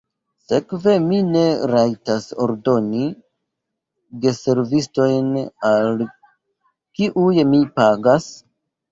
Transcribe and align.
Sekve 0.43 0.93
mi 1.01 1.17
ne 1.33 1.41
rajtas 1.71 2.23
ordoni 2.45 3.01
geservistojn, 4.23 5.27
al 5.73 6.01
kiuj 6.97 7.45
mi 7.51 7.61
pagas? 7.77 8.27